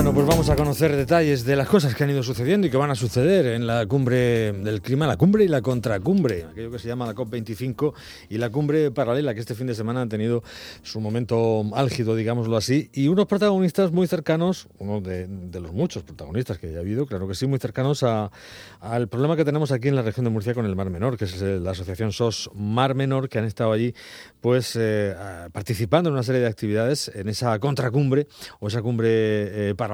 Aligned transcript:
Bueno, 0.00 0.14
pues 0.14 0.26
vamos 0.26 0.48
a 0.48 0.56
conocer 0.56 0.96
detalles 0.96 1.44
de 1.44 1.56
las 1.56 1.68
cosas 1.68 1.94
que 1.94 2.04
han 2.04 2.08
ido 2.08 2.22
sucediendo 2.22 2.66
y 2.66 2.70
que 2.70 2.78
van 2.78 2.90
a 2.90 2.94
suceder 2.94 3.44
en 3.44 3.66
la 3.66 3.84
cumbre 3.84 4.50
del 4.50 4.80
clima, 4.80 5.06
la 5.06 5.18
cumbre 5.18 5.44
y 5.44 5.48
la 5.48 5.60
contracumbre, 5.60 6.46
aquello 6.50 6.70
que 6.70 6.78
se 6.78 6.88
llama 6.88 7.04
la 7.04 7.14
COP25 7.14 7.92
y 8.30 8.38
la 8.38 8.48
cumbre 8.48 8.90
paralela 8.92 9.34
que 9.34 9.40
este 9.40 9.54
fin 9.54 9.66
de 9.66 9.74
semana 9.74 10.00
han 10.00 10.08
tenido 10.08 10.42
su 10.82 11.02
momento 11.02 11.66
álgido, 11.74 12.16
digámoslo 12.16 12.56
así, 12.56 12.88
y 12.94 13.08
unos 13.08 13.26
protagonistas 13.26 13.92
muy 13.92 14.06
cercanos, 14.06 14.68
uno 14.78 15.02
de, 15.02 15.28
los 15.60 15.74
muchos 15.74 16.02
protagonistas 16.02 16.56
que 16.56 16.72
ya 16.72 16.78
ha 16.78 16.80
habido, 16.80 17.04
claro 17.04 17.28
que 17.28 17.34
sí, 17.34 17.46
muy 17.46 17.58
cercanos 17.58 18.02
al 18.02 19.08
problema 19.08 19.36
que 19.36 19.44
tenemos 19.44 19.70
aquí 19.70 19.88
en 19.88 19.96
la 19.96 20.02
región 20.02 20.24
de 20.24 20.30
Murcia 20.30 20.54
con 20.54 20.64
el 20.64 20.76
Mar 20.76 20.88
Menor, 20.88 21.18
que 21.18 21.26
es 21.26 21.42
la 21.42 21.72
asociación 21.72 22.10
SOS 22.10 22.52
Mar 22.54 22.94
Menor, 22.94 23.28
que 23.28 23.38
han 23.38 23.44
estado 23.44 23.70
allí 23.72 23.94
pues 24.40 24.78
eh, 24.80 25.14
participando 25.52 26.08
en 26.08 26.14
una 26.14 26.22
serie 26.22 26.40
de 26.40 26.46
actividades 26.46 27.12
en 27.14 27.28
esa 27.28 27.58
contracumbre 27.58 28.28
o 28.60 28.68
esa 28.68 28.80
cumbre 28.80 29.10
eh, 29.10 29.74
paralela 29.76 29.89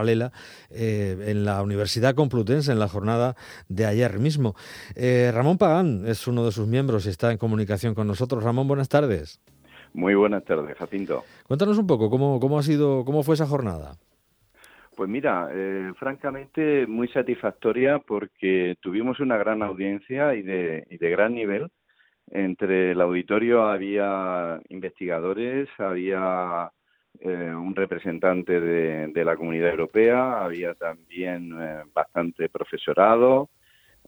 eh, 0.71 1.17
en 1.27 1.45
la 1.45 1.63
Universidad 1.63 2.15
Complutense 2.15 2.73
en 2.73 2.79
la 2.79 2.89
jornada 2.89 3.35
de 3.69 3.87
ayer 3.87 4.19
mismo. 4.19 4.55
Eh, 4.95 5.31
Ramón 5.33 5.59
Pagán 5.59 6.05
es 6.07 6.27
uno 6.27 6.45
de 6.45 6.53
sus 6.53 6.67
miembros 6.67 7.07
y 7.07 7.11
está 7.11 7.33
en 7.33 7.39
comunicación 7.39 7.95
con 7.95 8.07
nosotros. 8.07 8.43
Ramón, 8.43 8.69
buenas 8.69 8.89
tardes. 8.89 9.41
Muy 9.95 10.15
buenas 10.15 10.45
tardes, 10.45 10.77
Jacinto. 10.77 11.25
Cuéntanos 11.47 11.79
un 11.79 11.87
poco 11.87 12.11
cómo, 12.11 12.39
cómo 12.39 12.59
ha 12.59 12.63
sido, 12.63 13.05
cómo 13.05 13.23
fue 13.23 13.35
esa 13.35 13.47
jornada. 13.47 13.97
Pues 14.97 15.11
mira, 15.11 15.51
eh, 15.53 15.93
francamente 15.99 16.87
muy 16.87 17.09
satisfactoria 17.09 17.99
porque 17.99 18.77
tuvimos 18.81 19.21
una 19.21 19.37
gran 19.37 19.63
audiencia 19.63 20.35
y 20.35 20.43
de, 20.43 20.87
y 20.91 20.97
de 20.97 21.11
gran 21.11 21.35
nivel. 21.35 21.71
Entre 22.31 22.93
el 22.93 23.01
auditorio 23.01 23.65
había 23.69 24.61
investigadores, 24.69 25.69
había 25.79 26.71
eh, 27.21 27.55
un 27.55 27.75
representante 27.75 28.61
de, 28.61 29.25
la 29.25 29.37
comunidad 29.37 29.71
europea, 29.71 30.45
había 30.45 30.75
también 30.75 31.53
eh, 31.61 31.83
bastante 31.93 32.49
profesorado, 32.49 33.51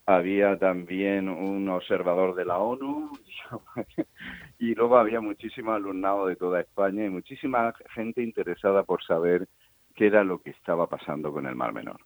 había 0.06 0.58
también 0.58 1.28
un 1.28 1.68
observador 1.68 2.34
de 2.34 2.44
la 2.44 2.58
ONU 2.58 3.10
y 4.58 4.74
luego 4.74 4.96
había 4.96 5.20
muchísimo 5.20 5.72
alumnado 5.72 6.26
de 6.26 6.36
toda 6.36 6.60
España 6.60 7.04
y 7.04 7.10
muchísima 7.10 7.74
gente 7.94 8.22
interesada 8.22 8.84
por 8.84 9.02
saber 9.04 9.48
qué 9.94 10.06
era 10.06 10.24
lo 10.24 10.40
que 10.40 10.50
estaba 10.50 10.86
pasando 10.86 11.32
con 11.32 11.46
el 11.46 11.56
Mar 11.56 11.72
Menor. 11.72 12.00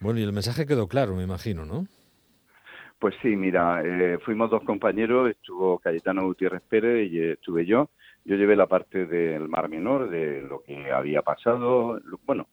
Bueno, 0.00 0.20
y 0.20 0.22
el 0.22 0.32
mensaje 0.32 0.66
quedó 0.66 0.88
claro, 0.88 1.14
me 1.14 1.22
imagino, 1.22 1.64
¿no? 1.64 1.86
Pues 2.98 3.14
sí, 3.20 3.34
mira, 3.34 3.82
eh, 3.84 4.18
fuimos 4.24 4.50
dos 4.50 4.62
compañeros, 4.62 5.30
estuvo 5.30 5.78
Cayetano 5.78 6.24
Gutiérrez 6.24 6.62
Pérez 6.68 7.10
y 7.10 7.20
estuve 7.20 7.66
yo, 7.66 7.90
yo 8.24 8.36
llevé 8.36 8.56
la 8.56 8.66
parte 8.66 9.06
del 9.06 9.48
Mar 9.48 9.68
Menor, 9.68 10.08
de 10.10 10.42
lo 10.42 10.62
que 10.62 10.92
había 10.92 11.22
pasado. 11.22 12.00
Bueno, 12.24 12.48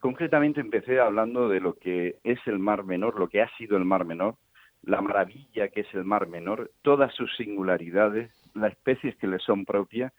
concretamente 0.00 0.60
empecé 0.60 1.00
hablando 1.00 1.48
de 1.48 1.60
lo 1.60 1.74
que 1.74 2.16
es 2.24 2.38
el 2.46 2.58
Mar 2.58 2.84
Menor, 2.84 3.18
lo 3.18 3.28
que 3.28 3.42
ha 3.42 3.48
sido 3.56 3.76
el 3.76 3.84
Mar 3.84 4.04
Menor, 4.04 4.36
la 4.82 5.00
maravilla 5.00 5.68
que 5.68 5.80
es 5.80 5.94
el 5.94 6.04
Mar 6.04 6.26
Menor, 6.26 6.70
todas 6.82 7.14
sus 7.14 7.34
singularidades, 7.36 8.32
las 8.54 8.72
especies 8.72 9.16
que 9.16 9.26
le 9.28 9.38
son 9.38 9.64
propias, 9.64 10.12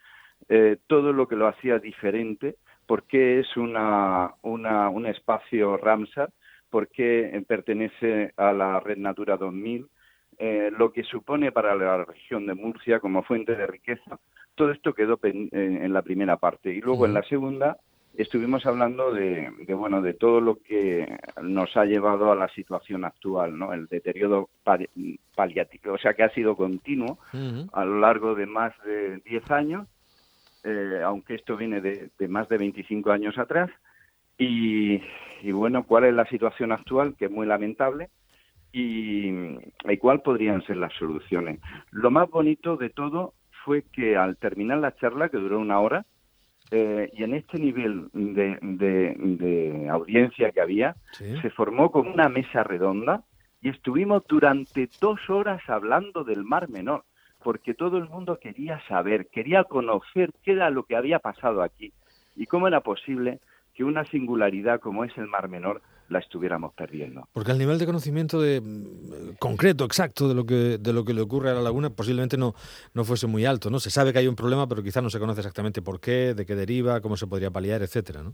eh, 0.49 0.77
todo 0.87 1.13
lo 1.13 1.27
que 1.27 1.35
lo 1.35 1.47
hacía 1.47 1.79
diferente, 1.79 2.55
por 2.85 3.03
qué 3.03 3.39
es 3.39 3.57
una, 3.57 4.33
un 4.41 5.05
espacio 5.05 5.77
Ramsar, 5.77 6.29
por 6.69 6.87
qué 6.89 7.43
pertenece 7.47 8.33
a 8.35 8.51
la 8.51 8.79
Red 8.79 8.97
Natura 8.97 9.37
2000, 9.37 9.87
eh, 10.45 10.71
lo 10.77 10.91
que 10.91 11.03
supone 11.03 11.53
para 11.53 11.73
la 11.73 12.03
región 12.03 12.45
de 12.45 12.53
Murcia 12.53 12.99
como 12.99 13.23
fuente 13.23 13.55
de 13.55 13.65
riqueza. 13.65 14.19
Todo 14.55 14.71
esto 14.71 14.93
quedó 14.93 15.17
en 15.23 15.93
la 15.93 16.01
primera 16.01 16.35
parte. 16.35 16.73
Y 16.73 16.81
luego 16.81 17.05
en 17.05 17.13
la 17.13 17.23
segunda 17.23 17.77
estuvimos 18.17 18.65
hablando 18.65 19.13
de, 19.13 19.49
bueno 19.69 20.01
de 20.01 20.13
todo 20.13 20.41
lo 20.41 20.57
que 20.57 21.17
nos 21.41 21.77
ha 21.77 21.85
llevado 21.85 22.29
a 22.29 22.35
la 22.35 22.49
situación 22.49 23.05
actual, 23.05 23.57
¿no? 23.57 23.71
El 23.71 23.87
deterioro 23.87 24.49
paliativo, 25.33 25.93
o 25.93 25.97
sea 25.97 26.13
que 26.13 26.23
ha 26.23 26.33
sido 26.33 26.57
continuo 26.57 27.19
a 27.71 27.85
lo 27.85 28.01
largo 28.01 28.35
de 28.35 28.45
más 28.45 28.73
de 28.83 29.19
10 29.19 29.49
años, 29.49 29.87
eh, 30.65 30.99
aunque 31.05 31.35
esto 31.35 31.55
viene 31.55 31.79
de, 31.79 32.09
más 32.27 32.49
de 32.49 32.57
25 32.57 33.11
años 33.11 33.37
atrás. 33.37 33.69
Y, 34.37 35.01
y 35.41 35.51
bueno, 35.53 35.85
¿cuál 35.85 36.03
es 36.03 36.13
la 36.13 36.25
situación 36.25 36.73
actual? 36.73 37.15
Que 37.17 37.25
es 37.25 37.31
muy 37.31 37.47
lamentable 37.47 38.09
y, 38.73 39.29
y 39.29 39.97
cuál 39.99 40.21
podrían 40.21 40.65
ser 40.65 40.77
las 40.77 40.91
soluciones. 40.93 41.59
Lo 41.91 42.11
más 42.11 42.29
bonito 42.29 42.75
de 42.75 42.89
todo 42.89 43.35
fue 43.63 43.83
que 43.93 44.17
al 44.17 44.35
terminar 44.35 44.79
la 44.79 44.95
charla, 44.95 45.29
que 45.29 45.37
duró 45.37 45.59
una 45.59 45.79
hora, 45.79 46.05
eh, 46.71 47.11
y 47.13 47.23
en 47.23 47.35
este 47.35 47.59
nivel 47.59 48.09
de, 48.13 48.57
de, 48.61 49.89
audiencia 49.89 50.51
que 50.51 50.59
había, 50.59 50.95
se 51.11 51.49
formó 51.51 51.91
como 51.91 52.11
una 52.11 52.29
mesa 52.29 52.63
redonda 52.63 53.23
y 53.61 53.69
estuvimos 53.69 54.23
durante 54.27 54.89
dos 54.99 55.19
horas 55.29 55.61
hablando 55.67 56.23
del 56.23 56.43
Mar 56.43 56.69
Menor, 56.69 57.03
porque 57.43 57.75
todo 57.75 57.97
el 57.97 58.09
mundo 58.09 58.39
quería 58.39 58.81
saber, 58.87 59.27
quería 59.27 59.65
conocer 59.65 60.31
qué 60.43 60.53
era 60.53 60.71
lo 60.71 60.83
que 60.83 60.95
había 60.95 61.19
pasado 61.19 61.61
aquí 61.61 61.93
y 62.35 62.47
cómo 62.47 62.67
era 62.67 62.81
posible 62.81 63.39
que 63.75 63.83
una 63.83 64.05
singularidad 64.05 64.79
como 64.79 65.03
es 65.03 65.15
el 65.17 65.27
Mar 65.27 65.49
Menor 65.49 65.81
la 66.09 66.19
estuviéramos 66.19 66.73
perdiendo. 66.73 67.27
Porque 67.33 67.51
el 67.51 67.57
nivel 67.57 67.79
de 67.79 67.85
conocimiento 67.85 68.41
de, 68.41 68.61
mm, 68.61 69.35
concreto, 69.39 69.85
exacto, 69.85 70.27
de 70.27 70.35
lo, 70.35 70.45
que, 70.45 70.77
de 70.77 70.93
lo 70.93 71.05
que 71.05 71.13
le 71.13 71.21
ocurre 71.21 71.49
a 71.49 71.53
la 71.53 71.61
laguna 71.61 71.89
posiblemente 71.89 72.37
no, 72.37 72.53
no 72.93 73.03
fuese 73.03 73.27
muy 73.27 73.45
alto, 73.45 73.69
¿no? 73.69 73.79
Se 73.79 73.89
sabe 73.89 74.13
que 74.13 74.19
hay 74.19 74.27
un 74.27 74.35
problema, 74.35 74.67
pero 74.67 74.83
quizás 74.83 75.03
no 75.03 75.09
se 75.09 75.19
conoce 75.19 75.41
exactamente 75.41 75.81
por 75.81 75.99
qué, 75.99 76.33
de 76.33 76.45
qué 76.45 76.55
deriva, 76.55 77.01
cómo 77.01 77.17
se 77.17 77.27
podría 77.27 77.51
paliar, 77.51 77.81
etcétera, 77.81 78.23
¿no? 78.23 78.33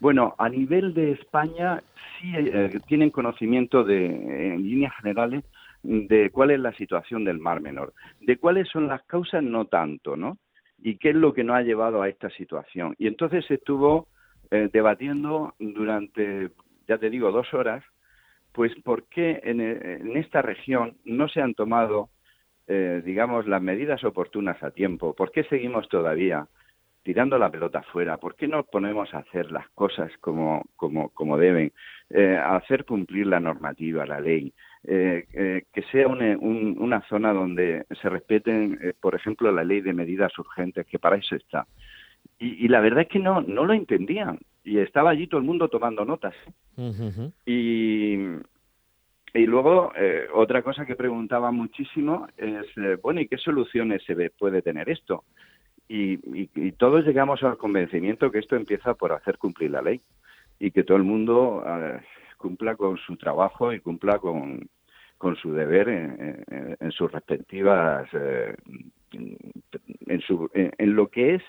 Bueno, 0.00 0.34
a 0.38 0.48
nivel 0.48 0.94
de 0.94 1.12
España 1.12 1.82
sí 2.20 2.32
eh, 2.36 2.78
tienen 2.86 3.10
conocimiento 3.10 3.82
de, 3.82 4.06
en 4.54 4.62
líneas 4.62 4.92
generales, 5.00 5.44
de 5.82 6.30
cuál 6.30 6.50
es 6.50 6.60
la 6.60 6.72
situación 6.74 7.24
del 7.24 7.38
Mar 7.38 7.60
Menor. 7.60 7.92
De 8.20 8.36
cuáles 8.36 8.68
son 8.68 8.88
las 8.88 9.02
causas, 9.04 9.42
no 9.42 9.66
tanto, 9.66 10.16
¿no? 10.16 10.38
Y 10.80 10.96
qué 10.96 11.10
es 11.10 11.16
lo 11.16 11.32
que 11.32 11.44
nos 11.44 11.56
ha 11.56 11.62
llevado 11.62 12.02
a 12.02 12.08
esta 12.08 12.30
situación. 12.30 12.94
Y 12.98 13.06
entonces 13.06 13.44
estuvo 13.50 14.06
eh, 14.50 14.70
debatiendo 14.72 15.54
durante, 15.58 16.50
ya 16.86 16.96
te 16.96 17.10
digo, 17.10 17.30
dos 17.30 17.52
horas, 17.52 17.84
pues 18.52 18.72
por 18.82 19.04
qué 19.08 19.40
en, 19.44 19.60
en 19.60 20.16
esta 20.16 20.40
región 20.40 20.96
no 21.04 21.28
se 21.28 21.42
han 21.42 21.52
tomado, 21.52 22.08
eh, 22.66 23.02
digamos, 23.04 23.46
las 23.46 23.60
medidas 23.60 24.02
oportunas 24.04 24.62
a 24.62 24.70
tiempo, 24.70 25.14
por 25.14 25.32
qué 25.32 25.44
seguimos 25.44 25.86
todavía 25.88 26.46
tirando 27.02 27.38
la 27.38 27.50
pelota 27.50 27.82
fuera, 27.82 28.16
por 28.16 28.36
qué 28.36 28.48
no 28.48 28.64
ponemos 28.64 29.12
a 29.12 29.18
hacer 29.18 29.52
las 29.52 29.68
cosas 29.70 30.10
como, 30.20 30.64
como, 30.76 31.10
como 31.10 31.36
deben, 31.36 31.72
eh, 32.08 32.36
a 32.36 32.56
hacer 32.56 32.86
cumplir 32.86 33.26
la 33.26 33.40
normativa, 33.40 34.06
la 34.06 34.20
ley, 34.20 34.52
que 34.82 35.84
sea 35.92 36.08
una, 36.08 36.38
una 36.38 37.02
zona 37.08 37.32
donde 37.34 37.84
se 38.00 38.08
respeten, 38.08 38.94
por 39.00 39.14
ejemplo, 39.14 39.52
la 39.52 39.64
ley 39.64 39.82
de 39.82 39.92
medidas 39.92 40.38
urgentes, 40.38 40.86
que 40.86 40.98
para 40.98 41.16
eso 41.16 41.36
está. 41.36 41.66
Y, 42.40 42.68
la 42.68 42.80
verdad 42.80 43.02
es 43.02 43.08
que 43.08 43.18
no, 43.18 43.40
no 43.40 43.64
lo 43.64 43.72
entendían. 43.72 44.38
Y 44.62 44.78
estaba 44.78 45.10
allí 45.10 45.26
todo 45.26 45.40
el 45.40 45.46
mundo 45.46 45.68
tomando 45.68 46.04
notas. 46.04 46.34
Y, 47.46 48.16
y 49.34 49.46
luego, 49.46 49.92
eh, 49.96 50.26
otra 50.32 50.62
cosa 50.62 50.86
que 50.86 50.96
preguntaba 50.96 51.50
muchísimo 51.50 52.28
es, 52.36 52.66
eh, 52.76 52.96
bueno, 53.02 53.20
¿y 53.20 53.28
qué 53.28 53.36
soluciones 53.36 54.02
se 54.04 54.14
ve, 54.14 54.30
puede 54.30 54.62
tener 54.62 54.88
esto? 54.88 55.24
Y, 55.88 56.18
y, 56.34 56.72
todos 56.72 57.04
llegamos 57.04 57.42
al 57.42 57.56
convencimiento 57.56 58.30
que 58.30 58.40
esto 58.40 58.56
empieza 58.56 58.94
por 58.94 59.12
hacer 59.12 59.38
cumplir 59.38 59.70
la 59.70 59.82
ley 59.82 60.00
y 60.58 60.70
que 60.70 60.84
todo 60.84 60.98
el 60.98 61.04
mundo 61.04 61.64
eh, 61.66 62.00
cumpla 62.36 62.76
con 62.76 62.98
su 62.98 63.16
trabajo 63.16 63.72
y 63.72 63.80
cumpla 63.80 64.18
con, 64.18 64.68
con 65.16 65.36
su 65.36 65.52
deber 65.52 65.88
en, 65.88 66.44
en, 66.78 66.92
sus 66.92 67.10
respectivas, 67.10 68.06
en, 68.12 68.56
su, 70.20 70.50
en, 70.52 70.94
lo 70.94 71.08
que 71.08 71.36
es 71.36 71.42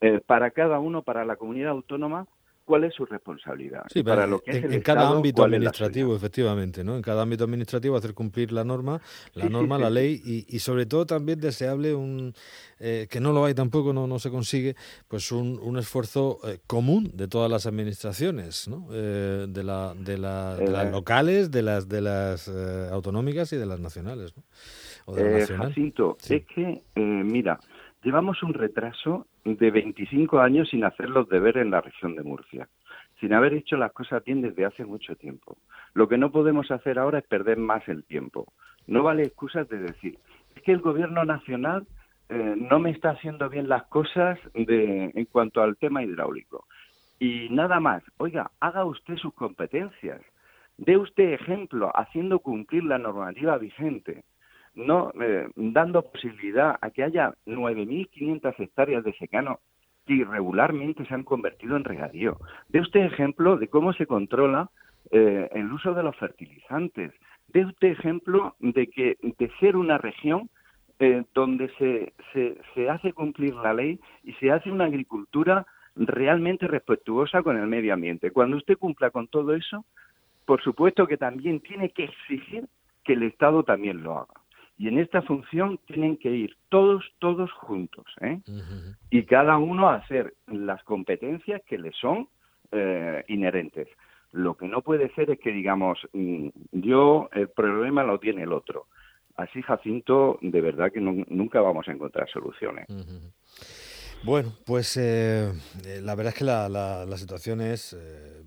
eh, 0.00 0.20
para 0.24 0.50
cada 0.50 0.78
uno, 0.78 1.02
para 1.02 1.24
la 1.24 1.36
comunidad 1.36 1.70
autónoma, 1.70 2.26
cuál 2.64 2.84
es 2.84 2.94
su 2.94 3.04
responsabilidad. 3.04 3.84
Sí, 3.92 4.02
para 4.02 4.26
lo 4.26 4.40
que 4.40 4.52
en, 4.52 4.64
es 4.64 4.72
en 4.72 4.80
cada 4.80 5.08
ámbito 5.08 5.44
administrativo, 5.44 6.16
efectivamente, 6.16 6.82
¿no? 6.82 6.96
En 6.96 7.02
cada 7.02 7.22
ámbito 7.22 7.44
administrativo 7.44 7.96
hacer 7.96 8.14
cumplir 8.14 8.52
la 8.52 8.64
norma, 8.64 9.00
la 9.34 9.48
norma, 9.48 9.78
la 9.78 9.90
ley 9.90 10.20
y, 10.48 10.58
sobre 10.60 10.86
todo 10.86 11.04
también 11.04 11.40
deseable 11.40 11.94
un 11.94 12.32
eh, 12.80 13.06
que 13.10 13.20
no 13.20 13.32
lo 13.32 13.44
hay 13.44 13.54
tampoco, 13.54 13.92
no, 13.92 14.06
no 14.06 14.18
se 14.18 14.30
consigue, 14.30 14.76
pues 15.08 15.30
un, 15.30 15.58
un 15.62 15.78
esfuerzo 15.78 16.38
eh, 16.44 16.58
común 16.66 17.10
de 17.14 17.28
todas 17.28 17.50
las 17.50 17.66
administraciones, 17.66 18.66
¿no? 18.68 18.88
de, 18.88 19.46
la, 19.62 19.94
de, 19.94 20.18
la, 20.18 20.56
de, 20.56 20.70
las 20.70 20.90
locales, 20.90 21.50
de 21.50 21.62
las 21.62 21.88
de 21.88 22.00
las 22.00 22.48
autonómicas 22.90 23.52
y 23.52 23.56
de 23.56 23.66
las 23.66 23.80
nacionales, 23.80 24.34
¿no? 24.36 24.42
O 25.06 25.14
de 25.14 25.46
Jacinto, 25.46 26.16
es 26.28 26.44
que 26.46 26.82
mira, 26.94 27.60
llevamos 28.04 28.42
un 28.42 28.52
retraso 28.52 29.26
de 29.44 29.70
25 29.70 30.38
años 30.38 30.68
sin 30.68 30.84
hacer 30.84 31.08
los 31.08 31.28
deberes 31.28 31.62
en 31.62 31.70
la 31.70 31.80
región 31.80 32.14
de 32.14 32.22
Murcia, 32.22 32.68
sin 33.18 33.32
haber 33.32 33.54
hecho 33.54 33.76
las 33.76 33.92
cosas 33.92 34.22
bien 34.24 34.42
desde 34.42 34.66
hace 34.66 34.84
mucho 34.84 35.16
tiempo. 35.16 35.56
Lo 35.94 36.06
que 36.08 36.18
no 36.18 36.30
podemos 36.30 36.70
hacer 36.70 36.98
ahora 36.98 37.18
es 37.18 37.26
perder 37.26 37.56
más 37.56 37.88
el 37.88 38.04
tiempo. 38.04 38.52
No 38.86 39.02
vale 39.02 39.22
excusas 39.22 39.68
de 39.68 39.78
decir, 39.78 40.18
es 40.54 40.62
que 40.62 40.72
el 40.72 40.80
gobierno 40.80 41.24
nacional 41.24 41.86
eh, 42.28 42.54
no 42.56 42.78
me 42.78 42.90
está 42.90 43.10
haciendo 43.10 43.48
bien 43.48 43.68
las 43.68 43.84
cosas 43.84 44.38
en 44.54 45.24
cuanto 45.26 45.62
al 45.62 45.76
tema 45.76 46.02
hidráulico. 46.02 46.66
y 47.18 47.48
nada 47.50 47.80
más. 47.80 48.02
Oiga, 48.18 48.50
haga 48.60 48.84
usted 48.84 49.16
sus 49.16 49.32
competencias. 49.34 50.20
Dé 50.76 50.96
usted 50.96 51.32
ejemplo 51.32 51.90
haciendo 51.94 52.40
cumplir 52.40 52.84
la 52.84 52.98
normativa 52.98 53.56
vigente, 53.56 54.24
no 54.74 55.12
eh, 55.20 55.48
dando 55.56 56.02
posibilidad 56.02 56.76
a 56.80 56.90
que 56.90 57.04
haya 57.04 57.34
9.500 57.46 58.54
hectáreas 58.58 59.04
de 59.04 59.12
secano 59.14 59.60
que 60.06 60.14
irregularmente 60.14 61.06
se 61.06 61.14
han 61.14 61.22
convertido 61.22 61.76
en 61.76 61.84
regadío. 61.84 62.38
Dé 62.68 62.80
usted 62.80 63.00
ejemplo 63.00 63.56
de 63.56 63.68
cómo 63.68 63.92
se 63.92 64.06
controla 64.06 64.70
eh, 65.10 65.48
el 65.52 65.72
uso 65.72 65.94
de 65.94 66.02
los 66.02 66.16
fertilizantes. 66.16 67.12
Dé 67.48 67.64
usted 67.64 67.88
ejemplo 67.88 68.54
de 68.58 68.88
que 68.88 69.16
de 69.22 69.50
ser 69.60 69.76
una 69.76 69.98
región 69.98 70.50
eh, 70.98 71.24
donde 71.34 71.70
se, 71.78 72.12
se 72.74 72.90
hace 72.90 73.12
cumplir 73.12 73.54
la 73.54 73.72
ley 73.72 73.98
y 74.22 74.32
se 74.34 74.50
hace 74.50 74.70
una 74.70 74.84
agricultura 74.84 75.66
realmente 75.96 76.66
respetuosa 76.66 77.42
con 77.42 77.56
el 77.56 77.66
medio 77.66 77.94
ambiente. 77.94 78.30
Cuando 78.30 78.56
usted 78.56 78.76
cumpla 78.76 79.10
con 79.10 79.28
todo 79.28 79.54
eso, 79.54 79.84
por 80.44 80.62
supuesto 80.62 81.06
que 81.06 81.16
también 81.16 81.60
tiene 81.60 81.90
que 81.90 82.04
exigir 82.04 82.66
que 83.04 83.14
el 83.14 83.22
Estado 83.22 83.62
también 83.62 84.02
lo 84.02 84.18
haga. 84.18 84.43
Y 84.76 84.88
en 84.88 84.98
esta 84.98 85.22
función 85.22 85.78
tienen 85.86 86.16
que 86.16 86.30
ir 86.30 86.56
todos, 86.68 87.04
todos 87.20 87.52
juntos, 87.52 88.06
¿eh? 88.20 88.40
y 89.10 89.22
cada 89.24 89.56
uno 89.56 89.88
a 89.88 89.96
hacer 89.96 90.34
las 90.48 90.82
competencias 90.82 91.62
que 91.66 91.78
le 91.78 91.92
son 91.92 92.28
eh, 92.72 93.24
inherentes. 93.28 93.88
Lo 94.32 94.56
que 94.56 94.66
no 94.66 94.82
puede 94.82 95.14
ser 95.14 95.30
es 95.30 95.38
que 95.38 95.52
digamos, 95.52 96.00
mm, 96.12 96.48
yo 96.72 97.28
el 97.32 97.48
problema 97.50 98.02
lo 98.02 98.18
tiene 98.18 98.42
el 98.42 98.52
otro. 98.52 98.86
Así, 99.36 99.62
Jacinto, 99.62 100.38
de 100.42 100.60
verdad 100.60 100.92
que 100.92 101.00
nunca 101.00 101.60
vamos 101.60 101.88
a 101.88 101.92
encontrar 101.92 102.28
soluciones. 102.28 102.86
Bueno, 104.24 104.54
pues 104.64 104.96
eh, 104.96 105.52
eh, 105.84 106.00
la 106.02 106.14
verdad 106.14 106.32
es 106.32 106.38
que 106.38 106.44
la, 106.44 106.68
la, 106.68 107.16
situación 107.18 107.60
es 107.60 107.92
eh, 107.92 108.42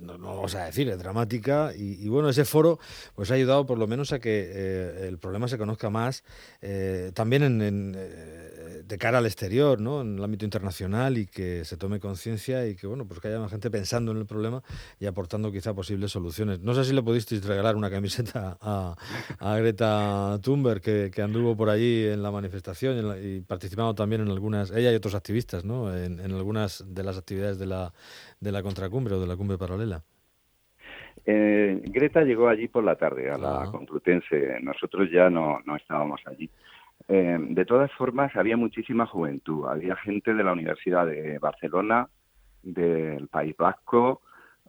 no, 0.00 0.18
no, 0.18 0.28
vamos 0.28 0.54
a 0.54 0.64
decir, 0.64 0.88
es 0.88 0.98
dramática 0.98 1.72
y, 1.76 2.08
bueno, 2.08 2.28
ese 2.28 2.44
foro 2.44 2.78
pues 3.14 3.30
ha 3.30 3.34
ayudado 3.34 3.66
por 3.66 3.78
lo 3.78 3.86
menos 3.86 4.12
a 4.12 4.18
que 4.18 4.50
eh, 4.52 5.08
el 5.08 5.18
problema 5.18 5.48
se 5.48 5.58
conozca 5.58 5.90
más 5.90 6.24
eh, 6.62 7.12
también 7.14 7.42
en, 7.42 7.94
eh, 7.96 8.57
de 8.88 8.98
cara 8.98 9.18
al 9.18 9.26
exterior, 9.26 9.80
¿no? 9.80 10.00
en 10.00 10.18
el 10.18 10.24
ámbito 10.24 10.44
internacional 10.44 11.18
y 11.18 11.26
que 11.26 11.64
se 11.64 11.76
tome 11.76 12.00
conciencia 12.00 12.66
y 12.66 12.74
que 12.74 12.86
bueno, 12.86 13.06
pues 13.06 13.20
que 13.20 13.28
haya 13.28 13.38
más 13.38 13.50
gente 13.50 13.70
pensando 13.70 14.12
en 14.12 14.18
el 14.18 14.26
problema 14.26 14.62
y 14.98 15.06
aportando 15.06 15.52
quizá 15.52 15.74
posibles 15.74 16.10
soluciones. 16.10 16.60
No 16.60 16.74
sé 16.74 16.84
si 16.84 16.94
le 16.94 17.02
pudisteis 17.02 17.44
regalar 17.46 17.76
una 17.76 17.90
camiseta 17.90 18.56
a, 18.60 18.96
Greta 19.58 20.38
Thunberg 20.42 20.80
que, 20.80 21.22
anduvo 21.22 21.56
por 21.56 21.68
allí 21.68 22.06
en 22.06 22.22
la 22.22 22.30
manifestación 22.30 23.14
y, 23.22 23.40
participando 23.40 23.94
también 23.94 24.22
en 24.22 24.28
algunas, 24.28 24.70
ella 24.70 24.90
y 24.92 24.94
otros 24.94 25.14
activistas, 25.14 25.64
¿no? 25.64 25.94
en, 25.94 26.20
en 26.20 26.32
algunas 26.32 26.84
de 26.86 27.04
las 27.04 27.18
actividades 27.18 27.58
de 27.58 27.66
la 27.66 27.92
de 28.40 28.52
la 28.52 28.62
contracumbre 28.62 29.14
o 29.14 29.20
de 29.20 29.26
la 29.26 29.36
cumbre 29.36 29.58
paralela? 29.58 30.02
Eh, 31.26 31.82
Greta 31.84 32.22
llegó 32.22 32.48
allí 32.48 32.68
por 32.68 32.84
la 32.84 32.96
tarde, 32.96 33.30
a 33.30 33.36
la 33.36 33.68
Complutense. 33.70 34.60
Nosotros 34.62 35.10
ya 35.10 35.28
no, 35.28 35.60
no 35.66 35.76
estábamos 35.76 36.20
allí. 36.26 36.48
Eh, 37.08 37.38
de 37.40 37.64
todas 37.64 37.90
formas, 37.92 38.36
había 38.36 38.56
muchísima 38.56 39.06
juventud. 39.06 39.66
Había 39.66 39.96
gente 39.96 40.34
de 40.34 40.44
la 40.44 40.52
Universidad 40.52 41.06
de 41.06 41.38
Barcelona, 41.38 42.08
del 42.62 43.28
País 43.28 43.56
Vasco, 43.56 44.20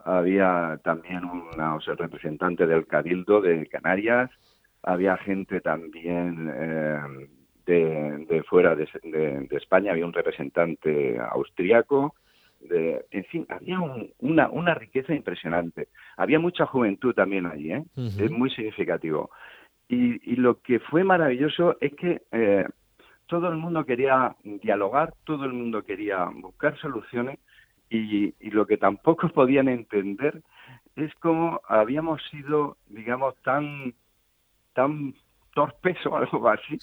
había 0.05 0.79
también 0.83 1.25
una, 1.25 1.77
representante 1.97 2.65
del 2.65 2.87
Cabildo 2.87 3.41
de 3.41 3.67
Canarias, 3.67 4.29
había 4.83 5.17
gente 5.17 5.59
también 5.59 6.51
eh, 6.55 6.99
de, 7.65 8.43
fuera 8.43 8.75
de, 8.75 8.87
de, 9.03 9.57
España, 9.57 9.91
había 9.91 10.05
un 10.05 10.13
representante 10.13 11.19
austriaco, 11.19 12.15
de, 12.61 13.05
en 13.11 13.23
fin, 13.25 13.45
había 13.49 13.79
una, 14.19 14.49
una 14.49 14.73
riqueza 14.73 15.13
impresionante. 15.13 15.89
Había 16.17 16.39
mucha 16.39 16.65
juventud 16.65 17.13
también 17.13 17.45
allí, 17.45 17.71
¿eh? 17.71 17.83
es 17.95 18.31
muy 18.31 18.49
significativo. 18.49 19.29
Y, 19.89 20.33
y, 20.33 20.35
lo 20.35 20.61
que 20.61 20.79
fue 20.79 21.03
maravilloso 21.03 21.75
es 21.81 21.93
que 21.95 22.21
eh, 22.31 22.65
todo 23.25 23.49
el 23.49 23.57
mundo 23.57 23.85
quería 23.85 24.35
dialogar, 24.43 25.13
todo 25.23 25.45
el 25.45 25.53
mundo 25.53 25.83
quería 25.83 26.25
buscar 26.25 26.77
soluciones 26.77 27.39
y, 27.89 28.35
y 28.39 28.51
lo 28.51 28.67
que 28.67 28.77
tampoco 28.77 29.29
podían 29.33 29.67
entender 29.67 30.43
es 30.95 31.13
cómo 31.15 31.61
habíamos 31.67 32.21
sido, 32.29 32.77
digamos, 32.87 33.35
tan, 33.43 33.93
tan 34.73 35.15
torpes 35.53 35.97
o 36.05 36.17
algo 36.17 36.49
así, 36.49 36.77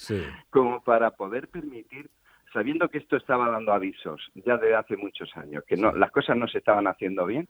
como 0.50 0.82
para 0.82 1.10
poder 1.12 1.48
permitir 1.48 2.10
sabiendo 2.52 2.88
que 2.88 2.98
esto 2.98 3.16
estaba 3.16 3.50
dando 3.50 3.72
avisos 3.72 4.30
ya 4.34 4.56
de 4.56 4.74
hace 4.74 4.96
muchos 4.96 5.36
años, 5.36 5.62
que 5.66 5.76
no, 5.76 5.92
las 5.92 6.10
cosas 6.10 6.38
no 6.38 6.48
se 6.48 6.58
estaban 6.58 6.86
haciendo 6.86 7.26
bien, 7.26 7.48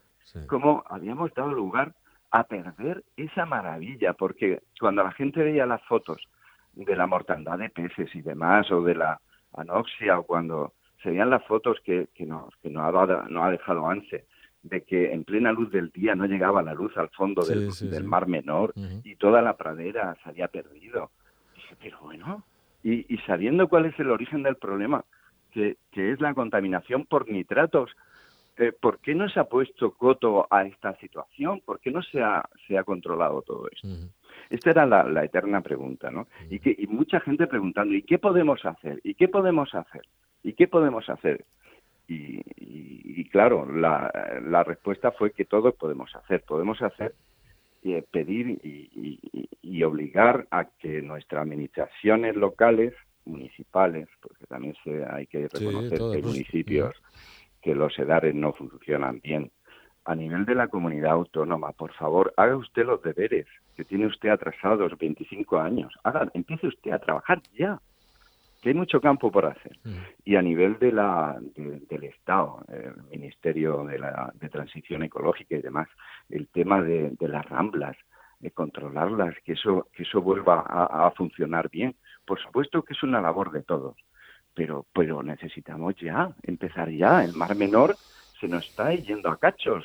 como 0.49 0.83
habíamos 0.89 1.33
dado 1.35 1.53
lugar 1.53 1.95
a 2.41 2.45
perder 2.45 3.05
esa 3.17 3.47
maravilla, 3.47 4.13
porque 4.13 4.61
cuando 4.79 5.03
la 5.03 5.13
gente 5.13 5.43
veía 5.43 5.67
las 5.67 5.83
fotos 5.85 6.19
de 6.75 6.97
la 6.97 7.07
mortandad 7.07 7.59
de 7.59 7.71
peces 7.71 8.15
y 8.15 8.23
demás, 8.23 8.71
o 8.71 8.83
de 8.83 8.95
la 8.95 9.21
anoxia, 9.55 10.19
o 10.19 10.25
cuando 10.25 10.73
se 11.03 11.11
veían 11.11 11.31
las 11.31 11.45
fotos 11.45 11.79
que, 11.85 12.09
que, 12.15 12.27
nos, 12.27 12.55
que 12.57 12.71
no, 12.71 12.85
ha, 12.85 13.27
no 13.29 13.45
ha 13.45 13.51
dejado 13.51 13.89
ANSE, 13.89 14.27
de 14.63 14.83
que 14.83 15.13
en 15.13 15.25
plena 15.25 15.53
luz 15.53 15.71
del 15.71 15.91
día 15.91 16.15
no 16.15 16.27
llegaba 16.27 16.63
la 16.63 16.75
luz 16.75 16.97
al 16.97 17.09
fondo 17.11 17.43
del, 17.45 18.05
mar 18.05 18.27
menor 18.27 18.73
y 19.05 19.15
toda 19.17 19.41
la 19.41 19.57
pradera 19.57 20.17
se 20.23 20.29
había 20.29 20.49
perdido. 20.49 21.11
Dije, 21.55 21.77
pero 21.81 22.01
bueno, 22.01 22.45
y, 22.83 23.05
sabiendo 23.27 23.69
cuál 23.69 23.87
es 23.87 23.99
el 23.99 24.11
origen 24.11 24.43
del 24.43 24.57
problema, 24.57 25.05
que, 25.53 25.77
es 25.93 26.21
la 26.21 26.35
contaminación 26.35 27.07
por 27.07 27.29
nitratos, 27.31 27.91
eh, 28.59 28.73
¿por 28.73 28.99
qué 29.01 29.15
no 29.15 29.29
se 29.29 29.41
ha 29.41 29.45
puesto 29.45 29.93
coto 29.93 30.47
a 30.51 30.65
esta 30.65 30.97
situación? 30.97 31.61
¿Por 31.65 31.81
qué 31.81 31.91
no 31.91 32.03
se 32.03 32.23
ha, 32.23 32.49
se 32.67 32.79
ha 32.79 32.85
controlado 32.85 33.43
todo 33.43 33.69
esto? 33.71 33.89
Esta 34.49 34.71
era 34.71 34.87
la, 34.87 35.25
eterna 35.25 35.61
pregunta, 35.61 36.11
¿no? 36.11 36.29
y, 36.51 36.61
que, 36.61 36.75
y 36.77 36.87
mucha 36.87 37.21
gente 37.21 37.47
preguntando, 37.47 37.95
¿y 37.95 38.03
qué 38.03 38.19
podemos 38.19 38.65
hacer? 38.65 39.01
¿Y 39.03 39.15
qué 39.15 39.29
podemos 39.29 39.75
hacer? 39.75 40.03
¿Y 40.43 40.53
qué 40.53 40.69
podemos 40.69 41.09
hacer? 41.09 41.45
Y, 42.09 42.41
y, 42.57 43.29
claro, 43.31 43.67
la, 43.67 44.13
la, 44.45 44.63
respuesta 44.63 45.11
fue 45.11 45.33
que 45.33 45.45
todos 45.45 45.75
podemos 45.75 46.15
hacer. 46.15 46.45
Podemos 46.47 46.81
hacer 46.81 47.15
pedir 48.11 48.59
y, 48.63 49.83
obligar 49.83 50.49
a 50.51 50.65
que 50.65 51.03
nuestras 51.03 51.43
administraciones 51.43 52.35
locales, 52.35 52.95
municipales, 53.25 54.09
porque 54.21 54.47
también 54.47 54.75
se, 54.83 55.05
hay 55.05 55.27
que 55.27 55.47
reconocer 55.49 55.99
que 55.99 56.17
hay 56.17 56.23
municipios 56.23 56.95
que 57.67 57.75
los 57.75 57.99
EDARES 57.99 58.35
no 58.35 58.53
funcionan 58.53 59.21
bien, 59.21 59.51
a 60.05 60.15
nivel 60.15 60.45
de 60.47 60.55
la 60.55 60.69
comunidad 60.69 61.13
autónoma, 61.13 61.73
por 61.73 61.93
favor, 61.95 62.33
haga 62.37 62.57
usted 62.57 62.87
los 62.87 63.03
deberes 63.03 63.47
que 63.77 63.85
tiene 63.85 64.07
usted 64.07 64.29
atrasados 64.29 64.97
25 64.97 65.59
años. 65.59 65.93
Haga, 66.05 66.29
empiece 66.33 66.69
usted 66.69 66.93
a 66.93 67.01
trabajar 67.01 67.43
ya 67.59 67.81
hay 68.69 68.75
mucho 68.75 69.01
campo 69.01 69.31
por 69.31 69.47
hacer. 69.47 69.79
Mm. 69.85 69.97
Y 70.25 70.37
a 70.37 70.43
nivel 70.43 70.79
de 70.79 70.93
la, 70.93 71.39
del 71.41 72.05
Estado, 72.05 72.65
el 72.69 73.03
Ministerio 73.11 73.85
de, 73.85 73.99
la, 73.99 74.33
de 74.35 74.49
Transición 74.49 75.03
Ecológica 75.03 75.57
y 75.57 75.63
demás, 75.63 75.89
el 76.29 76.49
tema 76.49 76.83
de, 76.83 77.17
las 77.21 77.47
ramblas, 77.47 77.97
de 78.41 78.51
controlarlas, 78.51 79.35
que 79.45 79.53
eso, 79.53 79.89
que 79.93 80.03
eso 80.03 80.21
vuelva 80.21 80.65
a, 80.67 81.07
a, 81.07 81.11
funcionar 81.13 81.71
bien. 81.71 81.97
Por 82.25 82.41
supuesto 82.41 82.83
que 82.83 82.93
es 82.93 83.03
una 83.03 83.21
labor 83.21 83.51
de 83.53 83.63
todos, 83.63 83.97
pero, 84.57 84.87
pero 84.93 85.23
necesitamos 85.23 85.95
ya, 86.01 86.31
empezar 86.43 86.91
ya. 86.91 87.23
El 87.23 87.35
Mar 87.35 87.55
Menor 87.55 87.95
se 88.41 88.49
nos 88.49 88.67
está 88.67 88.93
yendo 88.95 89.29
a 89.29 89.39
cachos. 89.39 89.85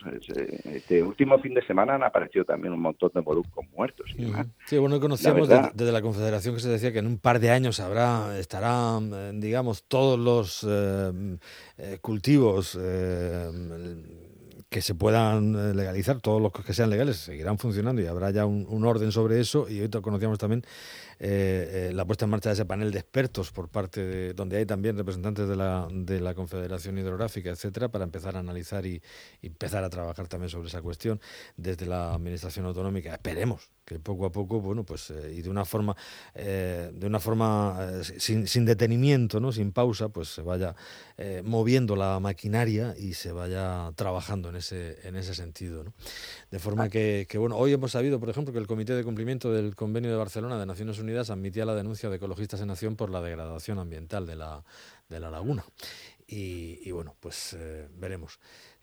Este 0.63 1.04
último 1.04 1.38
fin 1.40 1.54
de 1.54 1.66
semana 1.66 1.96
han 1.96 2.04
aparecido 2.04 2.46
también 2.46 2.74
un 2.74 2.82
montón 2.82 3.12
de 3.13 3.22
moluscos 3.22 3.66
muertos 3.75 4.10
y 4.18 4.25
demás. 4.25 4.48
Sí, 4.66 4.78
bueno, 4.78 5.00
conocíamos 5.01 5.50
desde, 5.50 5.92
la 5.92 6.01
Confederación 6.01 6.56
que 6.56 6.62
se 6.62 6.70
decía 6.70 6.94
que 6.94 7.00
en 7.00 7.08
un 7.08 7.18
par 7.18 7.40
de 7.40 7.51
años 7.51 7.82
habrá, 7.82 8.40
estarán, 8.40 9.12
eh, 9.13 9.32
digamos, 9.36 9.84
todos 9.84 10.18
los 10.18 10.66
eh, 10.68 11.38
eh, 11.78 11.98
cultivos 12.01 12.78
que 14.72 14.82
se 14.82 14.96
puedan 14.96 15.54
eh, 15.54 15.74
legalizar, 15.74 16.22
todos 16.22 16.42
los 16.42 16.54
que 16.54 16.74
sean 16.74 16.90
legales 16.90 17.18
seguirán 17.18 17.58
funcionando 17.58 18.01
y 18.01 18.06
habrá 18.06 18.32
ya 18.32 18.46
un, 18.46 18.86
orden 18.86 19.12
sobre 19.12 19.42
eso. 19.42 19.68
Y 19.68 19.82
hoy 19.82 19.90
conocíamos 19.90 20.40
también 20.40 20.63
eh, 21.20 21.90
eh, 21.90 21.94
la 21.94 22.06
puesta 22.06 22.24
en 22.24 22.32
marcha 22.32 22.50
de 22.50 22.54
ese 22.54 22.63
panel 22.63 22.90
de 22.90 23.00
expertos 23.00 23.51
por 23.51 23.68
parte 23.68 24.01
de, 24.01 24.34
donde 24.34 24.56
hay 24.56 24.66
también 24.66 24.96
representantes 24.96 25.50
de 25.50 25.58
la, 25.58 25.90
de 25.92 26.22
la 26.22 26.34
Confederación 26.36 26.98
Hidrográfica, 26.98 27.50
etcétera, 27.50 27.90
para 27.90 28.06
empezar 28.06 28.38
a 28.38 28.40
analizar 28.40 28.86
y, 28.86 29.01
empezar 29.42 29.84
a 29.84 29.90
trabajar 29.90 30.30
también 30.30 30.50
sobre 30.50 30.70
esa 30.70 30.82
cuestión 30.82 31.20
desde 31.58 31.86
la 31.86 32.13
Administración 32.13 32.66
Autonómica. 32.66 33.12
Esperemos 33.12 33.70
que 33.91 34.00
poco 34.00 34.25
a 34.25 34.31
poco, 34.31 34.62
bueno, 34.62 34.86
pues 34.86 35.12
y 35.12 35.41
de 35.41 35.50
una 35.50 35.65
forma, 35.65 35.95
de 36.33 37.05
una 37.05 37.19
forma 37.19 37.77
sin, 38.17 38.48
sin, 38.48 38.65
detenimiento, 38.65 39.39
¿no? 39.39 39.51
sin 39.51 39.74
pausa, 39.74 40.10
pues 40.10 40.29
se 40.29 40.41
vaya 40.41 40.75
moviendo 41.43 41.95
la 41.95 42.19
maquinaria 42.19 42.95
y 42.98 43.13
se 43.13 43.31
vaya 43.31 43.91
trabajando 43.95 44.50
en 44.50 44.55
en 45.03 45.15
ese 45.15 45.33
sentido. 45.33 45.83
De 46.50 46.60
forma 46.60 46.89
que, 46.89 47.27
bueno, 47.38 47.57
hoy 47.57 47.74
hemos 47.74 47.91
sabido, 47.91 48.19
por 48.19 48.29
ejemplo, 48.29 48.53
que 48.53 48.60
el 48.60 48.67
Comité 48.67 48.93
de 48.93 49.03
Cumplimiento 49.03 49.51
del 49.51 49.75
Convenio 49.75 50.12
de 50.12 50.17
Barcelona 50.17 50.60
de 50.60 50.65
Naciones 50.65 51.00
Unidas 51.00 51.29
admitía 51.29 51.65
la 51.65 51.75
denuncia 51.75 52.10
de 52.10 52.17
Ecologistas 52.17 52.62
en 52.62 52.67
Nación 52.67 52.95
por 52.95 53.10
la 53.10 53.21
degradación 53.21 53.79
ambiental 53.79 54.25
de 54.27 54.36
la, 54.36 54.63
de 55.10 55.19
la 55.19 55.29
laguna. 55.29 55.65
Y, 56.27 56.89
bueno, 56.91 57.15
pues 57.19 57.57
eh, 57.60 57.89
veremos 57.98 58.39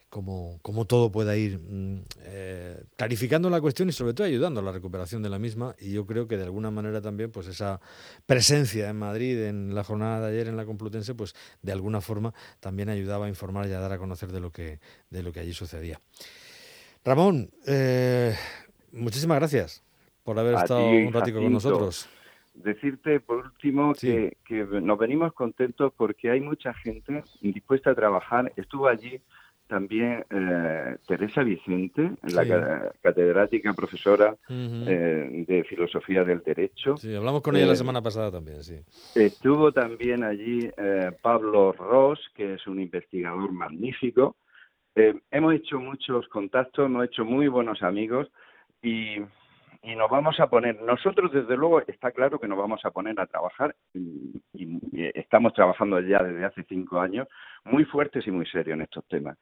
cómo, 0.08 0.58
cómo 0.62 0.84
todo 0.84 1.10
pueda 1.10 1.36
ir 1.36 1.58
mm, 1.58 2.02
eh, 2.20 2.82
clarificando 2.96 3.50
la 3.50 3.60
cuestión 3.60 3.88
y 3.88 3.92
sobre 3.92 4.14
todo 4.14 4.26
ayudando 4.26 4.60
a 4.60 4.62
la 4.62 4.72
recuperación 4.72 5.22
de 5.22 5.28
la 5.28 5.38
misma. 5.38 5.74
Y 5.78 5.92
yo 5.92 6.06
creo 6.06 6.26
que 6.26 6.36
de 6.36 6.44
alguna 6.44 6.70
manera 6.70 7.00
también, 7.00 7.30
pues 7.30 7.46
esa 7.46 7.80
presencia 8.26 8.88
en 8.88 8.96
Madrid 8.96 9.44
en 9.44 9.74
la 9.74 9.84
jornada 9.84 10.26
de 10.26 10.32
ayer 10.32 10.48
en 10.48 10.56
la 10.56 10.64
Complutense, 10.64 11.14
pues 11.14 11.34
de 11.62 11.72
alguna 11.72 12.00
forma 12.00 12.34
también 12.60 12.88
ayudaba 12.88 13.26
a 13.26 13.28
informar 13.28 13.66
y 13.68 13.72
a 13.72 13.80
dar 13.80 13.92
a 13.92 13.98
conocer 13.98 14.32
de 14.32 14.40
lo 14.40 14.50
que, 14.50 14.80
de 15.10 15.22
lo 15.22 15.32
que 15.32 15.40
allí 15.40 15.52
sucedía. 15.52 16.00
Ramón, 17.04 17.50
eh, 17.66 18.34
muchísimas 18.92 19.38
gracias 19.38 19.82
por 20.24 20.38
haber 20.38 20.54
estado 20.54 20.88
un 20.88 21.12
ratico 21.12 21.40
con 21.40 21.52
nosotros 21.52 22.08
decirte 22.62 23.20
por 23.20 23.44
último 23.44 23.92
que, 23.94 24.36
nos 24.82 24.98
venimos 24.98 25.32
contentos 25.32 25.92
porque 25.96 26.30
hay 26.30 26.40
mucha 26.40 26.74
gente 26.74 27.22
dispuesta 27.40 27.90
a 27.90 27.94
trabajar. 27.94 28.52
Estuvo 28.56 28.88
allí 28.88 29.20
también 29.68 30.24
eh, 30.30 30.96
Teresa 31.06 31.42
Vicente, 31.42 32.12
la 32.22 32.90
catedrática 33.00 33.72
profesora 33.74 34.34
eh, 34.48 35.44
de 35.46 35.64
Filosofía 35.64 36.24
del 36.24 36.42
Derecho. 36.42 36.96
Sí, 36.96 37.14
hablamos 37.14 37.42
con 37.42 37.54
ella 37.54 37.66
la 37.66 37.74
eh, 37.74 37.76
semana 37.76 38.02
pasada 38.02 38.32
también, 38.32 38.64
sí. 38.64 38.80
Estuvo 39.14 39.70
también 39.70 40.24
allí 40.24 40.70
Pablo 41.22 41.72
Ross, 41.72 42.18
que 42.34 42.54
es 42.54 42.66
un 42.66 42.80
investigador 42.80 43.52
magnífico. 43.52 44.36
hemos 44.94 45.54
hecho 45.54 45.78
muchos 45.78 46.26
contactos, 46.28 46.86
hemos 46.86 47.04
hecho 47.04 47.24
muy 47.24 47.46
buenos 47.48 47.82
amigos 47.82 48.28
y 48.82 49.18
y 49.82 49.94
nos 49.94 50.10
vamos 50.10 50.38
a 50.40 50.48
poner, 50.48 50.80
nosotros 50.82 51.32
desde 51.32 51.56
luego 51.56 51.80
está 51.86 52.10
claro 52.10 52.38
que 52.38 52.48
nos 52.48 52.58
vamos 52.58 52.84
a 52.84 52.90
poner 52.90 53.18
a 53.20 53.26
trabajar 53.26 53.74
y, 53.94 54.40
estamos 55.14 55.52
trabajando 55.54 56.00
ya 56.00 56.18
desde 56.22 56.44
hace 56.44 56.64
cinco 56.64 56.98
años 57.00 57.28
muy 57.64 57.84
fuertes 57.84 58.26
y 58.26 58.32
muy 58.32 58.46
serios 58.46 58.74
en 58.74 58.82
estos 58.82 59.06
temas. 59.06 59.38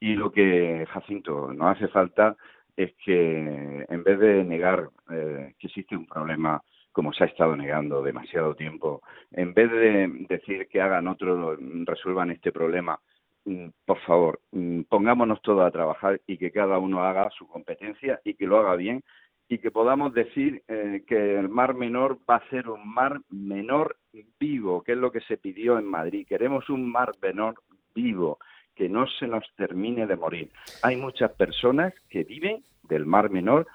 Y 0.00 0.14
lo 0.14 0.32
que, 0.32 0.84
Jacinto, 0.90 1.52
nos 1.52 1.76
hace 1.76 1.88
falta 1.88 2.36
es 2.76 2.92
que 3.04 3.86
en 3.88 4.02
vez 4.02 4.18
de 4.18 4.44
negar 4.44 4.88
eh, 5.10 5.54
que 5.58 5.68
existe 5.68 5.96
un 5.96 6.06
problema 6.06 6.60
como 6.90 7.12
se 7.12 7.24
ha 7.24 7.26
estado 7.26 7.56
negando 7.56 8.02
demasiado 8.02 8.54
tiempo, 8.54 9.02
en 9.30 9.54
vez 9.54 9.70
de 9.70 10.26
decir 10.28 10.66
que 10.66 10.80
hagan 10.80 11.06
otro, 11.08 11.56
resuelvan 11.84 12.30
este 12.30 12.52
problema, 12.52 12.98
mm, 13.44 13.68
por 13.84 13.98
favor, 14.00 14.40
mm, 14.52 14.82
pongámonos 14.88 15.40
todos 15.42 15.62
a 15.62 15.70
trabajar 15.70 16.20
y 16.26 16.38
que 16.38 16.50
cada 16.50 16.78
uno 16.78 17.04
haga 17.04 17.30
su 17.30 17.46
competencia 17.46 18.20
y 18.24 18.34
que 18.34 18.46
lo 18.46 18.58
haga 18.58 18.76
bien 18.76 19.02
y 19.48 19.58
que 19.58 19.70
podamos 19.70 20.12
decir 20.12 20.62
eh, 20.68 21.04
que 21.06 21.38
el 21.38 21.48
mar 21.48 21.74
menor 21.74 22.18
va 22.28 22.36
a 22.36 22.48
ser 22.50 22.68
un 22.68 22.92
mar 22.92 23.20
menor 23.30 23.96
vivo, 24.40 24.82
que 24.82 24.92
es 24.92 24.98
lo 24.98 25.12
que 25.12 25.20
se 25.20 25.36
pidió 25.36 25.78
en 25.78 25.86
Madrid. 25.86 26.26
Queremos 26.28 26.68
un 26.68 26.90
mar 26.90 27.12
menor 27.22 27.54
vivo, 27.94 28.38
que 28.74 28.88
no 28.88 29.06
se 29.06 29.26
nos 29.26 29.44
termine 29.56 30.06
de 30.06 30.16
morir. 30.16 30.50
Hay 30.82 30.96
muchas 30.96 31.32
personas 31.32 31.94
que 32.08 32.24
viven 32.24 32.62
del 32.82 33.06
mar 33.06 33.30
menor 33.30 33.66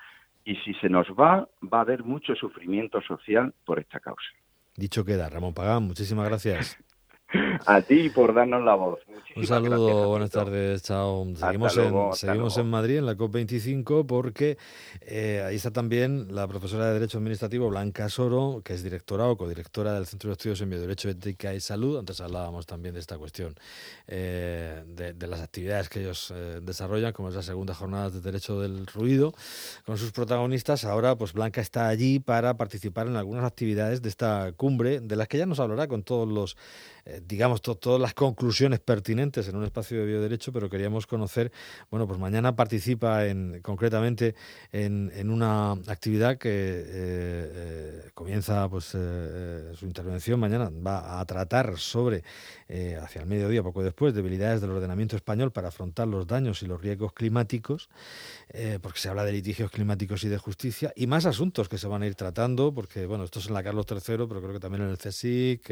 y 0.44 0.56
si 0.58 0.74
se 0.76 0.90
nos 0.90 1.08
va, 1.10 1.48
va 1.62 1.80
a 1.80 1.82
haber 1.82 2.04
mucho 2.04 2.36
sufrimiento 2.36 3.02
social 3.02 3.54
por 3.66 3.80
esta 3.80 4.00
causa. 4.00 4.28
Dicho 4.76 5.06
queda, 5.06 5.30
Ramón 5.30 5.54
Pagán, 5.54 5.84
muchísimas 5.84 6.28
gracias. 6.28 6.78
A 7.66 7.82
ti 7.82 8.10
por 8.10 8.34
darnos 8.34 8.64
la 8.64 8.76
voz. 8.76 9.00
Un 9.36 9.48
saludo, 9.48 10.10
buenas 10.10 10.30
tardes, 10.30 10.84
chao. 10.84 11.26
Seguimos, 11.36 11.78
en, 11.78 11.94
seguimos 12.14 12.58
en 12.58 12.70
Madrid, 12.70 12.98
en 12.98 13.06
la 13.06 13.16
COP25, 13.16 14.06
porque 14.06 14.58
eh, 15.02 15.42
ahí 15.48 15.56
está 15.56 15.72
también 15.72 16.36
la 16.36 16.48
profesora 16.48 16.88
de 16.88 16.94
Derecho 16.94 17.18
Administrativo, 17.18 17.70
Blanca 17.70 18.10
Soro, 18.10 18.62
que 18.64 18.74
es 18.74 18.84
directora 18.84 19.28
o 19.28 19.38
codirectora 19.38 19.94
del 19.94 20.06
Centro 20.06 20.30
de 20.30 20.34
Estudios 20.34 20.60
en 20.62 20.70
Bioderecho, 20.70 21.10
Ética 21.10 21.54
y 21.54 21.62
Salud. 21.62 21.98
Antes 21.98 22.20
hablábamos 22.20 22.66
también 22.66 22.94
de 22.94 23.00
esta 23.00 23.18
cuestión, 23.18 23.56
eh, 24.08 24.84
de, 24.86 25.28
las 25.28 25.40
actividades 25.40 25.88
que 25.88 26.02
ellos 26.02 26.34
eh, 26.36 26.60
desarrollan, 26.62 27.14
como 27.14 27.30
es 27.30 27.36
la 27.36 27.44
segunda 27.44 27.74
jornada 27.74 28.10
de 28.10 28.20
Derecho 28.20 28.60
del 28.60 28.86
Ruido, 28.88 29.34
con 29.86 29.98
sus 29.98 30.12
protagonistas. 30.12 30.84
Ahora, 30.84 31.16
pues 31.16 31.32
Blanca 31.32 31.62
está 31.62 31.88
allí 31.88 32.20
para 32.20 32.58
participar 32.58 33.08
en 33.08 33.16
algunas 33.16 33.46
actividades 33.46 34.02
de 34.02 34.10
esta 34.10 34.52
cumbre, 34.58 35.00
de 35.00 35.16
las 35.16 35.30
que 35.30 35.38
ya 35.38 35.46
nos 35.46 35.62
hablará 35.62 35.88
con 35.88 36.04
todos 36.04 36.28
los 36.28 36.58
eh, 37.22 37.26
digamos, 37.28 37.62
todas 37.62 38.00
las 38.00 38.14
conclusiones 38.14 38.80
pertinentes 38.80 39.48
en 39.48 39.56
un 39.56 39.64
espacio 39.64 40.00
de 40.00 40.06
bioderecho, 40.06 40.52
pero 40.52 40.70
queríamos 40.70 41.08
conocer, 41.08 41.52
bueno, 41.90 42.08
pues 42.08 42.20
mañana 42.20 42.56
participa 42.56 43.26
en, 43.26 43.62
concretamente 43.62 44.36
en, 44.72 45.30
una 45.30 45.72
actividad 45.88 46.38
que 46.38 46.50
eh, 46.50 46.84
eh, 46.94 48.10
comienza 48.14 48.68
pues 48.70 48.86
su 48.86 49.86
intervención 49.86 50.40
mañana, 50.40 50.70
va 50.70 51.20
a 51.20 51.26
tratar 51.26 51.78
sobre, 51.78 52.24
hacia 53.02 53.22
el 53.22 53.28
mediodía, 53.28 53.64
poco 53.64 53.84
después, 53.84 54.14
debilidades 54.14 54.62
del 54.62 54.72
ordenamiento 54.72 55.16
español 55.16 55.52
para 55.52 55.70
afrontar 55.70 56.08
los 56.08 56.28
daños 56.28 56.62
y 56.64 56.66
los 56.66 56.82
riesgos 56.82 57.14
climáticos, 57.14 57.90
porque 58.82 59.00
se 59.00 59.10
habla 59.10 59.24
de 59.24 59.32
litigios 59.32 59.72
climáticos 59.72 60.24
y 60.24 60.30
de 60.30 60.38
justicia, 60.38 60.92
y 60.96 61.08
más 61.08 61.26
asuntos 61.26 61.70
que 61.70 61.78
se 61.78 61.88
van 61.88 62.04
a 62.04 62.08
ir 62.08 62.16
tratando, 62.16 62.74
porque, 62.74 63.06
bueno, 63.06 63.24
esto 63.24 63.40
es 63.40 63.48
en 63.48 63.54
la 63.54 63.64
Carlos 63.64 63.86
III, 63.90 64.00
pero 64.28 64.42
creo 64.42 64.54
que 64.54 64.60
también 64.60 64.84
en 64.84 64.90
el 64.90 64.98
CSIC, 64.98 65.72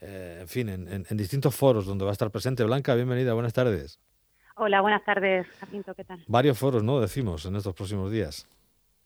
eh, 0.00 0.38
en 0.40 0.48
fin, 0.48 0.68
en, 0.68 1.16
distintos 1.16 1.54
foros 1.54 1.86
donde 1.86 2.04
va 2.04 2.10
a 2.10 2.12
estar 2.12 2.30
presente. 2.30 2.64
Blanca, 2.64 2.94
bienvenida, 2.94 3.34
buenas 3.34 3.52
tardes. 3.52 4.00
Hola, 4.56 4.80
buenas 4.80 5.04
tardes, 5.04 5.46
Jacinto, 5.58 5.94
¿qué 5.94 6.04
tal? 6.04 6.22
Varios 6.26 6.58
foros, 6.58 6.82
¿no? 6.82 7.00
Decimos, 7.00 7.46
en 7.46 7.56
estos 7.56 7.74
próximos 7.74 8.10
días 8.10 8.46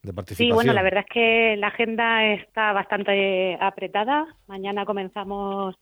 de 0.02 0.12
participación. 0.12 0.48
Sí, 0.48 0.54
bueno, 0.54 0.72
la 0.72 0.82
verdad 0.82 1.04
es 1.06 1.12
que 1.12 1.56
la 1.56 1.68
agenda 1.68 2.24
está 2.32 2.72
bastante 2.72 3.56
apretada. 3.60 4.26
Mañana 4.46 4.84
comenzamos 4.84 5.76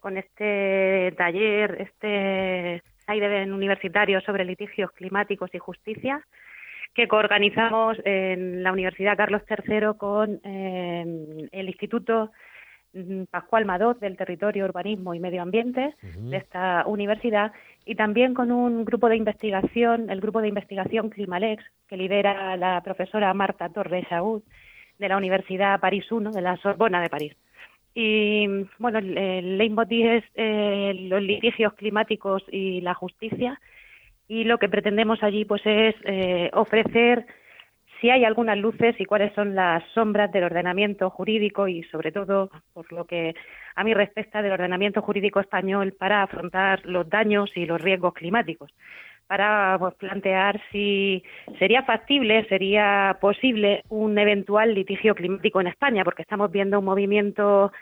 con 0.00 0.16
este 0.16 1.12
taller, 1.16 1.80
este 1.80 2.82
aire 3.06 3.52
universitario 3.52 4.20
sobre 4.20 4.44
litigios 4.44 4.90
climáticos 4.92 5.50
y 5.54 5.58
justicia 5.58 6.24
que 6.94 7.08
coorganizamos 7.08 7.98
en 8.04 8.62
la 8.62 8.72
Universidad 8.72 9.16
Carlos 9.16 9.42
III 9.48 9.98
con 9.98 10.40
eh, 10.44 11.48
el 11.52 11.68
Instituto 11.68 12.32
Pascual 13.30 13.64
Madot 13.64 13.98
del 13.98 14.16
Territorio, 14.16 14.64
Urbanismo 14.64 15.14
y 15.14 15.20
Medio 15.20 15.42
Ambiente 15.42 15.94
de 16.02 16.36
esta 16.36 16.84
universidad 16.86 17.52
y 17.84 17.94
también 17.94 18.34
con 18.34 18.50
un 18.50 18.84
grupo 18.84 19.08
de 19.08 19.16
investigación, 19.16 20.10
el 20.10 20.20
grupo 20.20 20.40
de 20.40 20.48
investigación 20.48 21.10
Climalex, 21.10 21.62
que 21.88 21.96
lidera 21.96 22.56
la 22.56 22.80
profesora 22.82 23.32
Marta 23.34 23.68
Torres 23.68 24.10
Aúd 24.10 24.42
de 24.98 25.08
la 25.08 25.16
Universidad 25.16 25.80
París 25.80 26.06
I, 26.10 26.32
de 26.32 26.42
la 26.42 26.56
Sorbona 26.56 27.00
de 27.00 27.10
París. 27.10 27.36
Y 27.94 28.46
bueno, 28.78 28.98
el 28.98 29.56
leitmotiv 29.56 30.06
es 30.06 30.24
eh, 30.34 30.92
los 31.08 31.22
litigios 31.22 31.72
climáticos 31.74 32.42
y 32.50 32.82
la 32.82 32.94
justicia 32.94 33.58
y 34.28 34.44
lo 34.44 34.58
que 34.58 34.68
pretendemos 34.68 35.22
allí 35.22 35.44
pues 35.44 35.62
es 35.64 35.94
eh, 36.04 36.50
ofrecer 36.52 37.26
si 38.00 38.10
hay 38.10 38.24
algunas 38.24 38.58
luces 38.58 38.94
y 38.98 39.04
cuáles 39.04 39.32
son 39.34 39.54
las 39.54 39.82
sombras 39.94 40.30
del 40.32 40.44
ordenamiento 40.44 41.10
jurídico 41.10 41.68
y, 41.68 41.82
sobre 41.84 42.12
todo, 42.12 42.50
por 42.72 42.92
lo 42.92 43.04
que 43.06 43.34
a 43.74 43.84
mí 43.84 43.94
respecta 43.94 44.42
del 44.42 44.52
ordenamiento 44.52 45.02
jurídico 45.02 45.40
español 45.40 45.92
para 45.92 46.22
afrontar 46.22 46.84
los 46.84 47.08
daños 47.08 47.50
y 47.56 47.66
los 47.66 47.80
riesgos 47.80 48.14
climáticos, 48.14 48.70
para 49.26 49.76
pues, 49.78 49.94
plantear 49.94 50.60
si 50.70 51.22
sería 51.58 51.82
factible, 51.82 52.46
sería 52.48 53.18
posible 53.20 53.82
un 53.88 54.18
eventual 54.18 54.74
litigio 54.74 55.14
climático 55.14 55.60
en 55.60 55.68
España, 55.68 56.04
porque 56.04 56.22
estamos 56.22 56.50
viendo 56.50 56.78
un 56.78 56.84
movimiento 56.84 57.72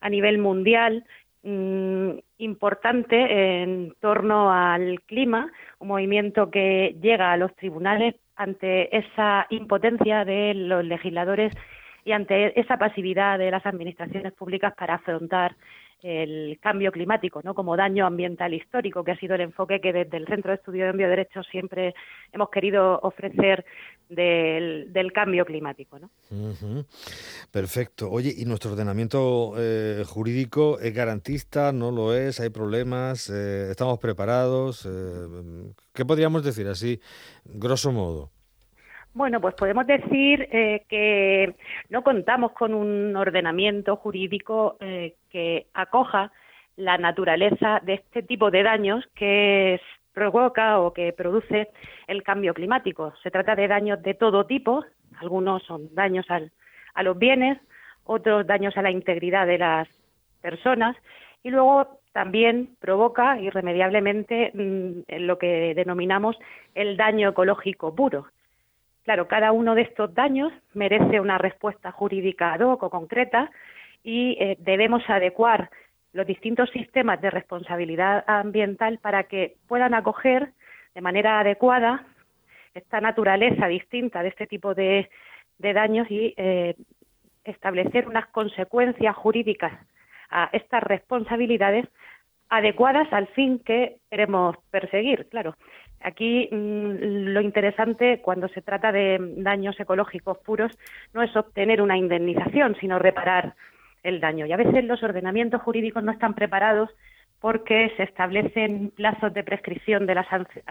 a 0.00 0.08
nivel 0.08 0.38
mundial 0.38 1.04
mm, 1.48 2.18
importante 2.38 3.62
en 3.62 3.94
torno 4.00 4.52
al 4.52 5.00
clima, 5.02 5.50
un 5.78 5.88
movimiento 5.88 6.50
que 6.50 6.96
llega 7.00 7.32
a 7.32 7.36
los 7.36 7.54
tribunales 7.56 8.14
ante 8.36 8.96
esa 8.96 9.46
impotencia 9.50 10.24
de 10.24 10.54
los 10.54 10.84
legisladores 10.84 11.52
y 12.04 12.12
ante 12.12 12.58
esa 12.58 12.78
pasividad 12.78 13.38
de 13.38 13.50
las 13.50 13.66
administraciones 13.66 14.32
públicas 14.32 14.72
para 14.76 14.94
afrontar 14.94 15.56
el 16.02 16.58
cambio 16.60 16.92
climático, 16.92 17.40
¿no? 17.42 17.54
Como 17.54 17.76
daño 17.76 18.06
ambiental 18.06 18.54
histórico, 18.54 19.02
que 19.04 19.12
ha 19.12 19.18
sido 19.18 19.34
el 19.34 19.42
enfoque 19.42 19.80
que 19.80 19.92
desde 19.92 20.16
el 20.16 20.26
Centro 20.26 20.50
de 20.50 20.56
Estudio 20.56 20.86
de 20.86 20.92
Bioderechos 20.92 21.46
siempre 21.50 21.94
hemos 22.32 22.50
querido 22.50 23.00
ofrecer 23.02 23.64
del, 24.08 25.12
cambio 25.12 25.44
climático, 25.44 25.98
¿no? 25.98 26.10
Perfecto. 27.50 28.10
Oye, 28.10 28.32
¿y 28.36 28.44
nuestro 28.44 28.72
ordenamiento 28.72 29.54
eh, 29.58 30.04
jurídico 30.06 30.78
es 30.78 30.94
garantista? 30.94 31.72
¿No 31.72 31.90
lo 31.90 32.14
es? 32.14 32.40
¿Hay 32.40 32.50
problemas? 32.50 33.28
Eh, 33.30 33.70
¿Estamos 33.70 33.98
preparados? 33.98 34.86
Eh, 34.86 35.72
¿Qué 35.92 36.04
podríamos 36.04 36.44
decir 36.44 36.68
así, 36.68 37.00
grosso 37.44 37.92
modo? 37.92 38.30
Bueno, 39.18 39.40
pues 39.40 39.56
podemos 39.56 39.84
decir 39.84 40.48
eh, 40.52 40.84
que 40.88 41.56
no 41.88 42.04
contamos 42.04 42.52
con 42.52 42.72
un 42.72 43.16
ordenamiento 43.16 43.96
jurídico 43.96 44.76
eh, 44.78 45.16
que 45.28 45.66
acoja 45.74 46.30
la 46.76 46.98
naturaleza 46.98 47.80
de 47.82 47.94
este 47.94 48.22
tipo 48.22 48.52
de 48.52 48.62
daños 48.62 49.04
que 49.16 49.80
provoca 50.14 50.78
o 50.78 50.92
que 50.92 51.12
produce 51.12 51.68
el 52.06 52.22
cambio 52.22 52.54
climático. 52.54 53.12
Se 53.24 53.32
trata 53.32 53.56
de 53.56 53.66
daños 53.66 54.00
de 54.04 54.14
todo 54.14 54.46
tipo, 54.46 54.84
algunos 55.20 55.64
son 55.64 55.92
daños 55.96 56.26
a 56.30 57.02
los 57.02 57.18
bienes, 57.18 57.58
otros 58.04 58.46
daños 58.46 58.76
a 58.76 58.82
la 58.82 58.92
integridad 58.92 59.48
de 59.48 59.58
las 59.58 59.88
personas 60.40 60.96
y 61.42 61.50
luego 61.50 61.98
también 62.12 62.76
provoca 62.78 63.40
irremediablemente 63.40 64.52
mm, 64.54 65.24
lo 65.24 65.38
que 65.38 65.74
denominamos 65.74 66.38
el 66.76 66.96
daño 66.96 67.30
ecológico 67.30 67.96
puro. 67.96 68.28
Claro, 69.08 69.26
cada 69.26 69.52
uno 69.52 69.74
de 69.74 69.80
estos 69.80 70.12
daños 70.12 70.52
merece 70.74 71.18
una 71.18 71.38
respuesta 71.38 71.90
jurídica 71.92 72.52
ad 72.52 72.60
hoc 72.60 72.82
o 72.82 72.90
concreta 72.90 73.50
y 74.04 74.36
eh, 74.38 74.56
debemos 74.58 75.02
adecuar 75.08 75.70
los 76.12 76.26
distintos 76.26 76.68
sistemas 76.72 77.18
de 77.22 77.30
responsabilidad 77.30 78.22
ambiental 78.26 78.98
para 78.98 79.22
que 79.22 79.56
puedan 79.66 79.94
acoger 79.94 80.52
de 80.94 81.00
manera 81.00 81.40
adecuada 81.40 82.04
esta 82.74 83.00
naturaleza 83.00 83.66
distinta 83.66 84.22
de 84.22 84.28
este 84.28 84.46
tipo 84.46 84.74
de, 84.74 85.08
daños 85.58 86.06
y 86.10 86.34
eh, 86.36 86.74
establecer 87.44 88.08
unas 88.08 88.26
consecuencias 88.26 89.16
jurídicas 89.16 89.72
a 90.28 90.50
estas 90.52 90.82
responsabilidades 90.82 91.86
adecuadas 92.50 93.10
al 93.14 93.26
fin 93.28 93.58
que 93.60 94.00
queremos 94.10 94.58
perseguir. 94.70 95.30
Claro, 95.30 95.54
aquí 96.02 96.48
mm, 96.50 97.32
lo 97.32 97.40
interesante 97.40 98.20
cuando 98.20 98.48
se 98.48 98.62
trata 98.62 98.92
de 98.92 99.18
daños 99.36 99.78
ecológicos 99.80 100.38
puros 100.38 100.72
no 101.14 101.22
es 101.22 101.34
obtener 101.36 101.82
una 101.82 101.96
indemnización, 101.96 102.76
sino 102.80 102.98
reparar 102.98 103.54
el 104.02 104.20
daño. 104.20 104.46
Y 104.46 104.52
a 104.52 104.56
veces 104.56 104.84
los 104.84 105.02
ordenamientos 105.02 105.62
jurídicos 105.62 106.02
no 106.02 106.12
están 106.12 106.34
preparados 106.34 106.90
porque 107.40 107.92
se 107.96 108.02
establecen 108.02 108.90
plazos 108.90 109.32
de 109.32 109.44
prescripción 109.44 110.06
de 110.06 110.14
las, 110.16 110.26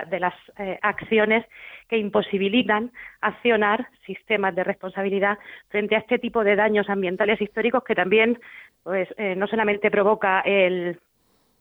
de 0.09 0.19
las 0.19 0.33
eh, 0.57 0.77
acciones 0.81 1.45
que 1.87 1.97
imposibilitan 1.97 2.91
accionar 3.21 3.87
sistemas 4.05 4.53
de 4.53 4.65
responsabilidad 4.65 5.37
frente 5.69 5.95
a 5.95 5.99
este 5.99 6.19
tipo 6.19 6.43
de 6.43 6.57
daños 6.57 6.89
ambientales 6.89 7.39
históricos 7.41 7.83
que 7.85 7.95
también 7.95 8.39
pues, 8.83 9.07
eh, 9.17 9.35
no 9.35 9.47
solamente 9.47 9.89
provoca 9.89 10.41
el 10.41 10.99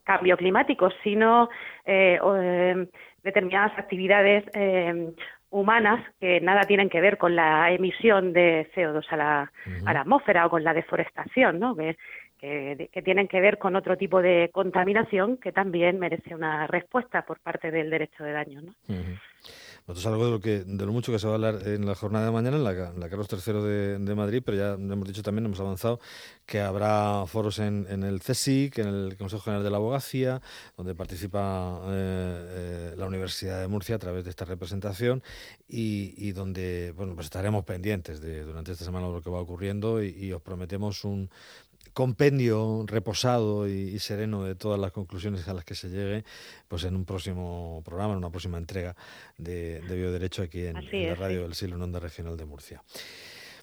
cambio 0.03 0.37
climático, 0.37 0.89
sino 1.03 1.49
eh, 1.85 2.19
determinadas 3.23 3.77
actividades 3.77 4.45
humanas 5.49 6.03
que 6.19 6.41
nada 6.41 6.63
tienen 6.63 6.89
que 6.89 7.01
ver 7.01 7.17
con 7.17 7.35
la 7.35 7.71
emisión 7.71 8.33
de 8.33 8.69
CO2 8.75 9.05
a 9.09 9.17
la, 9.17 9.51
a 9.85 9.93
la 9.93 10.01
atmósfera 10.01 10.45
o 10.45 10.49
con 10.49 10.63
la 10.63 10.73
deforestación, 10.73 11.59
¿no? 11.59 11.75
Que, 11.75 11.97
que, 12.39 13.01
tienen 13.03 13.27
que 13.27 13.41
ver 13.41 13.57
con 13.57 13.75
otro 13.75 13.97
tipo 13.97 14.21
de 14.21 14.49
contaminación 14.53 15.37
que 15.37 15.51
también 15.51 15.99
merece 15.99 16.35
una 16.35 16.67
respuesta 16.67 17.23
por 17.23 17.39
parte 17.39 17.71
del 17.71 17.89
derecho 17.89 18.23
de 18.23 18.31
daño. 18.31 18.61
¿no? 18.61 18.73
Es 19.95 20.05
algo 20.05 20.25
de 20.25 20.31
lo, 20.31 20.39
que, 20.41 20.63
de 20.65 20.85
lo 20.85 20.91
mucho 20.91 21.13
que 21.13 21.19
se 21.19 21.27
va 21.27 21.33
a 21.33 21.35
hablar 21.35 21.67
en 21.67 21.85
la 21.85 21.95
jornada 21.95 22.25
de 22.25 22.31
mañana 22.31 22.57
en 22.57 22.63
la, 22.63 23.09
Carlos 23.09 23.27
III 23.31 23.53
de, 23.99 24.15
Madrid, 24.15 24.41
pero 24.45 24.57
ya 24.57 24.73
hemos 24.73 25.07
dicho 25.07 25.23
también, 25.23 25.45
hemos 25.45 25.59
avanzado, 25.61 25.99
que 26.45 26.59
habrá 26.59 27.25
foros 27.25 27.59
en, 27.59 27.85
el 28.03 28.19
CSIC, 28.19 28.79
en 28.79 28.87
el 28.87 29.17
Consejo 29.17 29.43
General 29.43 29.63
de 29.63 29.69
la 29.69 29.77
Abogacía, 29.77 30.41
donde 30.75 30.93
participa 30.93 31.81
eh, 31.85 32.91
eh, 32.91 32.95
la 32.97 33.05
Universidad 33.05 33.61
de 33.61 33.67
Murcia 33.69 33.95
a 33.95 33.99
través 33.99 34.25
de 34.25 34.29
esta 34.29 34.43
representación 34.43 35.23
y, 35.69 36.31
donde 36.33 36.93
bueno, 36.95 37.15
pues 37.15 37.27
estaremos 37.27 37.63
pendientes 37.63 38.19
de, 38.19 38.43
durante 38.43 38.73
esta 38.73 38.83
semana 38.83 39.07
de 39.07 39.13
lo 39.13 39.21
que 39.21 39.29
va 39.29 39.39
ocurriendo 39.39 40.03
y 40.03 40.31
os 40.33 40.41
prometemos 40.41 41.05
un 41.05 41.29
compendio 41.97 42.85
reposado 42.85 43.67
y, 43.67 43.97
sereno 43.97 44.43
de 44.43 44.53
todas 44.53 44.79
las 44.79 44.91
conclusiones 44.91 45.47
a 45.47 45.55
las 45.55 45.65
que 45.65 45.73
se 45.73 45.89
llegue 45.89 46.25
pues 46.67 46.83
en 46.83 46.95
un 46.95 47.05
próximo 47.05 47.81
programa, 47.83 48.11
en 48.11 48.19
una 48.19 48.29
próxima 48.29 48.59
entrega 48.59 48.95
de, 49.39 49.81
Bioderecho 49.89 50.43
aquí 50.43 50.67
en, 50.67 50.75
la 50.75 51.15
radio 51.15 51.41
del 51.41 51.55
Silo 51.55 51.75
en 51.75 51.81
Onda 51.81 51.99
Regional 51.99 52.37
de 52.37 52.45
Murcia. 52.45 52.83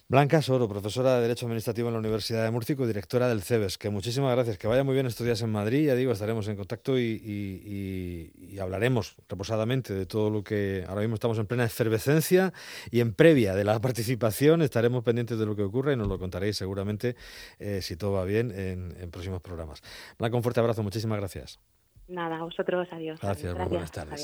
Blanca 0.07 0.39
Soro, 0.43 0.69
profesora 0.69 1.15
de 1.15 1.23
Derecho 1.23 1.47
Administrativo 1.47 1.87
en 1.87 1.93
la 1.93 1.99
Universidad 1.99 2.43
de 2.43 2.51
Murcia 2.51 2.75
y 2.77 2.85
directora 2.85 3.27
del 3.27 3.41
CEBES, 3.41 3.79
que 3.79 3.89
muchísimas 3.89 4.35
gracias, 4.35 4.59
que 4.59 4.67
vaya 4.67 4.83
muy 4.83 4.93
bien 4.93 5.07
estos 5.07 5.25
días 5.25 5.41
en 5.41 5.51
Madrid, 5.51 5.87
ya 5.87 5.95
digo, 5.95 6.11
estaremos 6.11 6.47
en 6.47 6.57
contacto 6.57 6.99
y, 6.99 8.59
hablaremos 8.61 9.15
reposadamente 9.27 9.95
de 9.95 10.05
todo 10.05 10.29
lo 10.29 10.43
que 10.43 10.85
ahora 10.87 11.01
mismo 11.01 11.15
estamos 11.15 11.39
en 11.39 11.47
plena 11.47 11.65
efervescencia 11.65 12.53
y 12.91 12.99
en 12.99 13.15
previa 13.15 13.55
de 13.55 13.63
la 13.63 13.79
participación, 13.79 14.61
estaremos 14.61 15.03
pendientes 15.03 15.39
de 15.39 15.45
lo 15.47 15.55
que 15.55 15.63
ocurre 15.63 15.93
y 15.93 15.95
nos 15.95 16.07
lo 16.07 16.19
contaréis 16.19 16.55
seguramente, 16.55 17.15
eh, 17.57 17.81
si 17.81 17.97
todo 17.97 18.11
va 18.11 18.25
bien, 18.25 18.51
en, 18.51 19.09
próximos 19.09 19.41
programas. 19.41 19.81
Blanca, 20.19 20.37
un 20.37 20.43
fuerte 20.43 20.59
abrazo, 20.59 20.83
muchísimas 20.83 21.17
gracias. 21.17 21.59
Nada, 22.07 22.37
a 22.37 22.43
vosotros, 22.43 22.87
adiós. 22.91 23.19
Gracias, 23.19 23.55
gracias. 23.55 23.69
buenas 23.69 23.91
tardes. 23.91 24.21